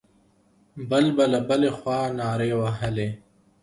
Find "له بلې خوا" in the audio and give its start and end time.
1.33-1.99